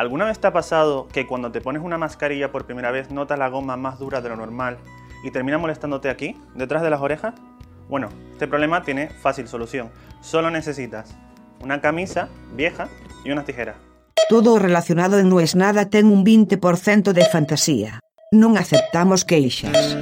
[0.00, 3.38] ¿Alguna vez te ha pasado que cuando te pones una mascarilla por primera vez notas
[3.38, 4.78] la goma más dura de lo normal
[5.22, 7.34] y termina molestándote aquí, detrás de las orejas?
[7.86, 9.90] Bueno, este problema tiene fácil solución.
[10.22, 11.14] Solo necesitas
[11.62, 12.88] una camisa vieja
[13.26, 13.76] y unas tijeras.
[14.30, 18.00] Todo relacionado en No es nada ten un 20% de fantasía.
[18.32, 19.98] Non aceptamos queixas.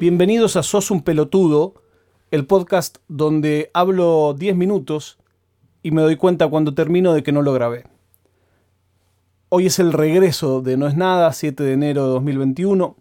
[0.00, 1.74] Bienvenidos a Sos un pelotudo,
[2.30, 5.18] el podcast donde hablo 10 minutos
[5.82, 7.84] y me doy cuenta cuando termino de que no lo grabé.
[9.48, 12.96] Hoy es el regreso de No es nada, 7 de enero de 2021,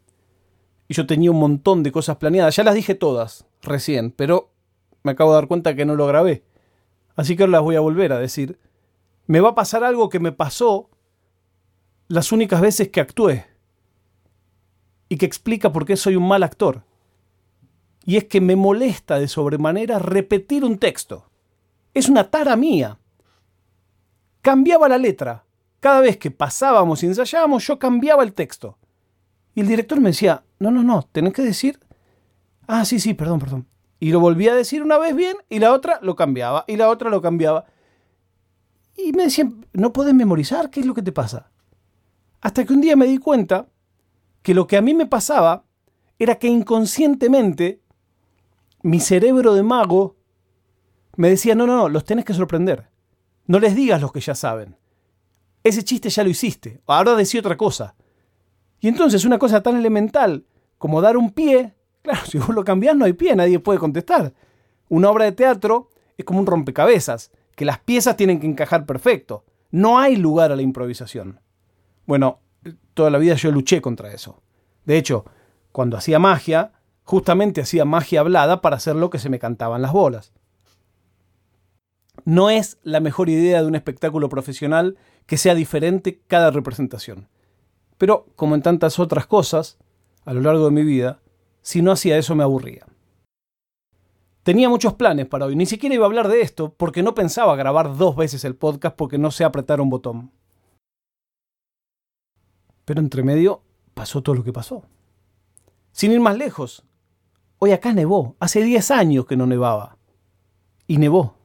[0.88, 4.50] y yo tenía un montón de cosas planeadas, ya las dije todas recién, pero
[5.04, 6.44] me acabo de dar cuenta que no lo grabé.
[7.18, 8.58] Así que ahora las voy a volver a decir.
[9.26, 10.90] Me va a pasar algo que me pasó
[12.08, 13.46] las únicas veces que actué
[15.10, 16.84] y que explica por qué soy un mal actor.
[18.08, 21.30] Y es que me molesta de sobremanera repetir un texto.
[21.94, 22.98] Es una tara mía.
[24.42, 25.44] Cambiaba la letra.
[25.82, 28.78] Cada vez que pasábamos y ensayábamos, yo cambiaba el texto.
[29.56, 31.82] Y el director me decía, no, no, no, tenés que decir...
[32.66, 33.68] Ah, sí, sí, perdón, perdón.
[34.00, 36.88] Y lo volvía a decir una vez bien y la otra lo cambiaba y la
[36.88, 37.66] otra lo cambiaba.
[38.96, 41.52] Y me decían, no puedes memorizar, ¿qué es lo que te pasa?
[42.40, 43.68] Hasta que un día me di cuenta
[44.44, 45.66] que lo que a mí me pasaba
[46.18, 47.82] era que inconscientemente
[48.82, 50.16] mi cerebro de mago
[51.16, 52.90] me decía, no, no, no, los tenés que sorprender.
[53.46, 54.78] No les digas los que ya saben.
[55.64, 56.82] Ese chiste ya lo hiciste.
[56.86, 57.96] Ahora decía otra cosa.
[58.80, 60.46] Y entonces una cosa tan elemental
[60.78, 64.34] como dar un pie, claro, si vos lo cambiás no hay pie, nadie puede contestar.
[64.90, 69.44] Una obra de teatro es como un rompecabezas, que las piezas tienen que encajar perfecto.
[69.72, 71.40] No hay lugar a la improvisación.
[72.06, 72.40] Bueno,
[72.94, 74.42] toda la vida yo luché contra eso.
[74.86, 75.26] De hecho,
[75.72, 76.74] cuando hacía magia,
[77.08, 80.34] justamente hacía magia hablada para hacer lo que se me cantaban las bolas.
[82.26, 87.30] No es la mejor idea de un espectáculo profesional que sea diferente cada representación.
[87.98, 89.78] Pero, como en tantas otras cosas,
[90.26, 91.22] a lo largo de mi vida,
[91.62, 92.86] si no hacía eso me aburría.
[94.44, 97.56] Tenía muchos planes para hoy, ni siquiera iba a hablar de esto porque no pensaba
[97.56, 100.32] grabar dos veces el podcast porque no sé apretar un botón.
[102.84, 103.62] Pero entre medio
[103.94, 104.84] pasó todo lo que pasó.
[105.94, 106.84] Sin ir más lejos,
[107.60, 109.98] hoy acá nevó, hace 10 años que no nevaba.
[110.88, 111.36] Y nevó.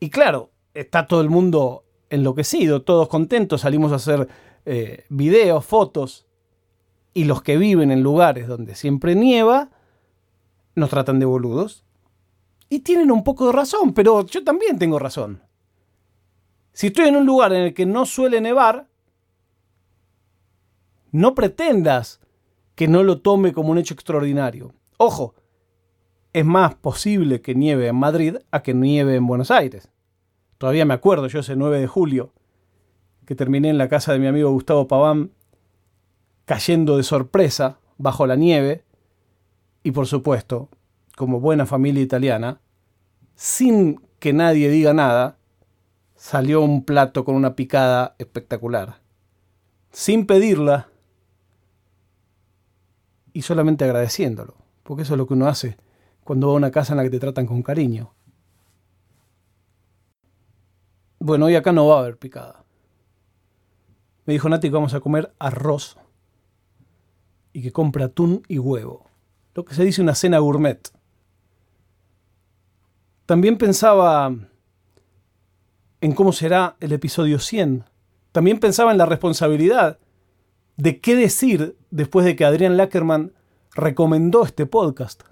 [0.00, 4.28] Y claro, está todo el mundo enloquecido, todos contentos, salimos a hacer
[4.64, 6.26] eh, videos, fotos,
[7.14, 9.70] y los que viven en lugares donde siempre nieva,
[10.74, 11.84] nos tratan de boludos.
[12.68, 15.42] Y tienen un poco de razón, pero yo también tengo razón.
[16.72, 18.86] Si estoy en un lugar en el que no suele nevar,
[21.10, 22.20] no pretendas
[22.76, 24.72] que no lo tome como un hecho extraordinario.
[24.98, 25.34] Ojo,
[26.32, 29.88] es más posible que nieve en Madrid a que nieve en Buenos Aires.
[30.58, 32.32] Todavía me acuerdo yo ese 9 de julio,
[33.24, 35.32] que terminé en la casa de mi amigo Gustavo Paván,
[36.44, 38.84] cayendo de sorpresa bajo la nieve,
[39.82, 40.68] y por supuesto,
[41.16, 42.60] como buena familia italiana,
[43.34, 45.38] sin que nadie diga nada,
[46.14, 49.00] salió un plato con una picada espectacular.
[49.90, 50.88] Sin pedirla,
[53.36, 55.76] y solamente agradeciéndolo, porque eso es lo que uno hace
[56.24, 58.14] cuando va a una casa en la que te tratan con cariño.
[61.18, 62.64] Bueno, hoy acá no va a haber picada.
[64.24, 65.98] Me dijo Nati que vamos a comer arroz
[67.52, 69.04] y que compra atún y huevo,
[69.54, 70.90] lo que se dice una cena gourmet.
[73.26, 74.34] También pensaba
[76.00, 77.84] en cómo será el episodio 100.
[78.32, 79.98] También pensaba en la responsabilidad
[80.76, 83.32] de qué decir después de que Adrián Lackerman
[83.74, 85.22] recomendó este podcast.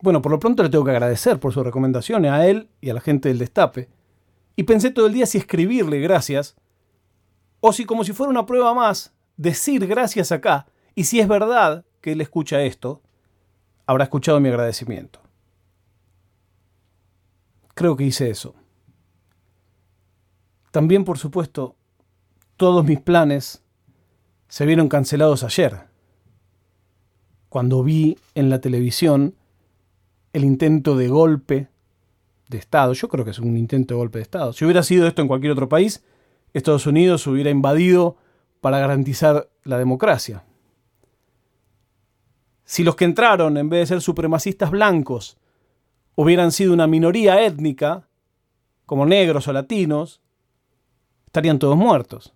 [0.00, 2.94] Bueno, por lo pronto le tengo que agradecer por sus recomendaciones a él y a
[2.94, 3.88] la gente del Destape.
[4.56, 6.56] Y pensé todo el día si escribirle gracias,
[7.60, 11.86] o si como si fuera una prueba más, decir gracias acá, y si es verdad
[12.02, 13.02] que él escucha esto,
[13.86, 15.20] habrá escuchado mi agradecimiento.
[17.74, 18.54] Creo que hice eso.
[20.70, 21.76] También, por supuesto,
[22.56, 23.62] todos mis planes
[24.48, 25.80] se vieron cancelados ayer,
[27.48, 29.34] cuando vi en la televisión
[30.32, 31.68] el intento de golpe
[32.48, 32.92] de Estado.
[32.92, 34.52] Yo creo que es un intento de golpe de Estado.
[34.52, 36.04] Si hubiera sido esto en cualquier otro país,
[36.52, 38.16] Estados Unidos hubiera invadido
[38.60, 40.44] para garantizar la democracia.
[42.64, 45.36] Si los que entraron, en vez de ser supremacistas blancos,
[46.14, 48.08] hubieran sido una minoría étnica,
[48.86, 50.20] como negros o latinos,
[51.26, 52.34] estarían todos muertos.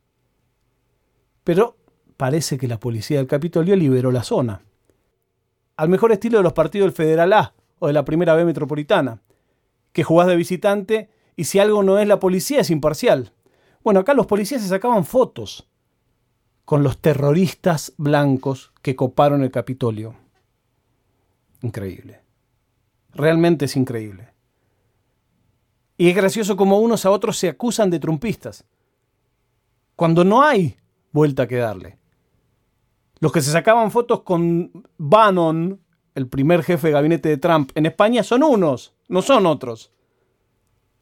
[1.49, 1.79] Pero
[2.19, 4.61] parece que la policía del Capitolio liberó la zona.
[5.79, 9.23] al mejor estilo de los partidos del Federal A o de la Primera B Metropolitana,
[9.95, 13.33] que jugás de visitante y si algo no es la policía es imparcial.
[13.83, 15.67] Bueno, acá los policías se sacaban fotos
[16.67, 20.17] con los terroristas blancos que coparon el Capitolio.
[21.63, 22.21] Increíble.
[23.15, 24.35] Realmente es increíble.
[25.97, 28.67] Y es gracioso como unos a otros se acusan de trumpistas,
[29.97, 30.77] cuando no hay
[31.13, 31.99] vuelta que darle.
[33.21, 35.81] Los que se sacaban fotos con Bannon,
[36.15, 39.93] el primer jefe de gabinete de Trump en España, son unos, no son otros.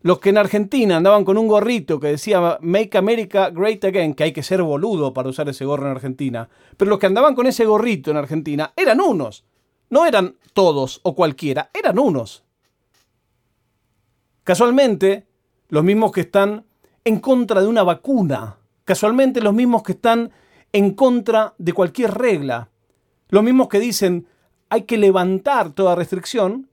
[0.01, 4.25] Los que en Argentina andaban con un gorrito que decía Make America Great Again, que
[4.25, 7.47] hay que ser boludo para usar ese gorro en Argentina, pero los que andaban con
[7.47, 9.45] ese gorrito en Argentina eran unos.
[9.91, 12.45] No eran todos o cualquiera, eran unos.
[14.45, 15.27] Casualmente,
[15.69, 16.65] los mismos que están
[17.05, 20.31] en contra de una vacuna, casualmente los mismos que están
[20.73, 22.71] en contra de cualquier regla,
[23.29, 24.27] los mismos que dicen
[24.71, 26.71] hay que levantar toda restricción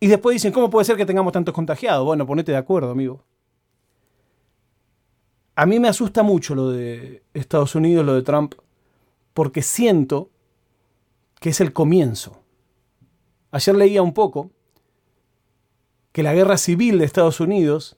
[0.00, 2.04] y después dicen, ¿cómo puede ser que tengamos tantos contagiados?
[2.04, 3.24] Bueno, ponete de acuerdo, amigo.
[5.54, 8.54] A mí me asusta mucho lo de Estados Unidos, lo de Trump,
[9.32, 10.30] porque siento
[11.40, 12.42] que es el comienzo.
[13.50, 14.50] Ayer leía un poco
[16.12, 17.96] que la guerra civil de Estados Unidos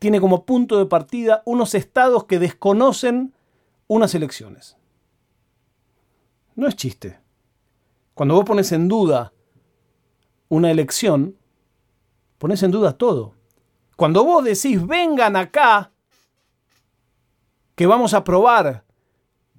[0.00, 3.34] tiene como punto de partida unos estados que desconocen
[3.86, 4.76] unas elecciones.
[6.56, 7.20] No es chiste.
[8.14, 9.32] Cuando vos pones en duda
[10.48, 11.36] una elección,
[12.38, 13.34] pones en duda todo.
[13.94, 15.92] Cuando vos decís, vengan acá,
[17.74, 18.84] que vamos a probar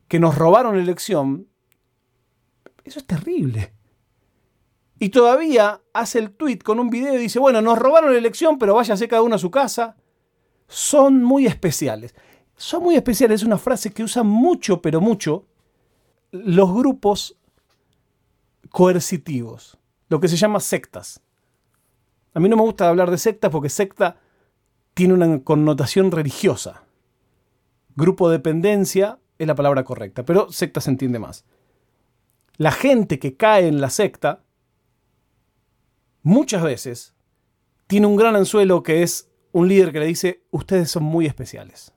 [0.07, 1.47] que nos robaron la elección,
[2.83, 3.73] eso es terrible.
[4.97, 8.57] Y todavía hace el tweet con un video y dice, bueno, nos robaron la elección,
[8.57, 9.97] pero váyase cada uno a su casa.
[10.71, 12.15] Son muy especiales.
[12.55, 15.45] Son muy especiales, es una frase que usan mucho, pero mucho,
[16.31, 17.37] los grupos
[18.69, 19.77] coercitivos,
[20.07, 21.19] lo que se llama sectas.
[22.33, 24.15] A mí no me gusta hablar de sectas porque secta
[24.93, 26.85] tiene una connotación religiosa.
[27.97, 31.43] Grupo de dependencia es la palabra correcta, pero secta se entiende más.
[32.55, 34.45] La gente que cae en la secta
[36.23, 37.13] muchas veces
[37.87, 41.93] tiene un gran anzuelo que es un líder que le dice, ustedes son muy especiales,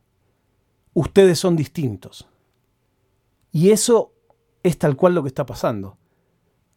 [0.93, 2.29] ustedes son distintos.
[3.53, 4.12] Y eso
[4.62, 5.97] es tal cual lo que está pasando.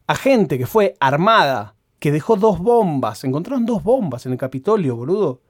[0.05, 4.95] A gente que fue armada, que dejó dos bombas, encontraron dos bombas en el Capitolio,
[4.95, 5.41] boludo.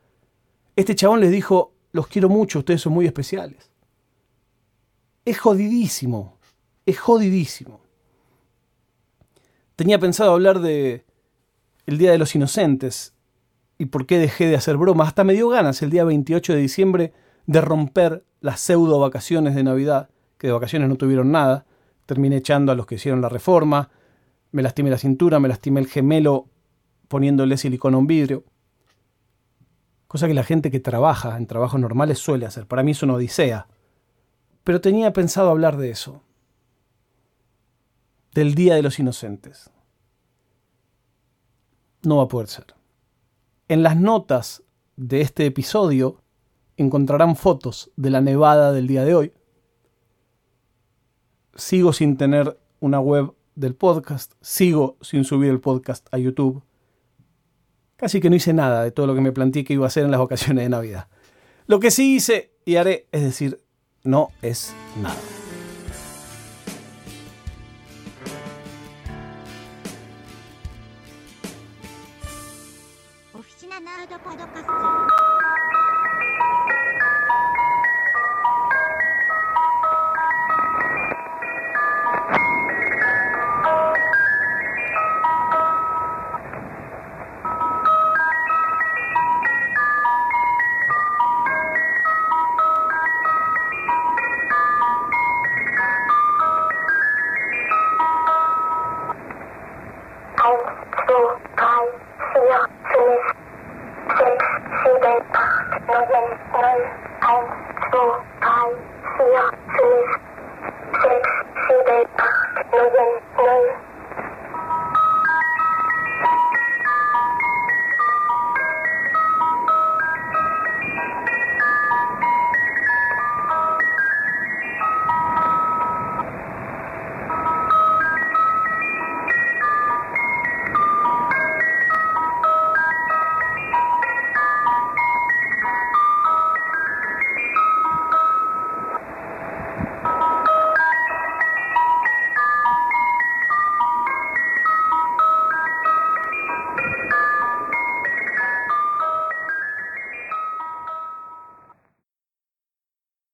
[0.76, 3.72] Este chabón les dijo, los quiero mucho, ustedes son muy especiales.
[5.26, 6.38] Es jodidísimo,
[6.86, 7.82] es jodidísimo.
[9.76, 11.06] Tenía pensado hablar de
[11.86, 13.14] el Día de los Inocentes
[13.78, 15.10] y por qué dejé de hacer bromas.
[15.10, 17.14] Hasta me dio ganas el día 28 de diciembre
[17.46, 21.66] de romper las pseudo vacaciones de Navidad, que de vacaciones no tuvieron nada.
[22.06, 23.90] Terminé echando a los que hicieron la reforma,
[24.52, 26.48] me lastimé la cintura, me lastimé el gemelo
[27.08, 28.44] poniéndole silicona a un vidrio.
[30.08, 32.66] Cosa que la gente que trabaja en trabajos normales suele hacer.
[32.66, 33.68] Para mí es una odisea.
[34.64, 36.24] Pero tenía pensado hablar de eso.
[38.34, 39.72] Del Día de los Inocentes
[42.04, 42.77] no va a poder ser.
[43.70, 44.64] En las notas
[44.96, 46.22] de este episodio
[46.78, 49.34] encontrarán fotos de la nevada del día de hoy.
[51.54, 56.64] Sigo sin tener una web del podcast, sigo sin subir el podcast a YouTube.
[57.98, 60.06] Casi que no hice nada de todo lo que me planteé que iba a hacer
[60.06, 61.08] en las vacaciones de Navidad.
[61.66, 63.62] Lo que sí hice y haré es decir,
[64.04, 65.37] no es nada.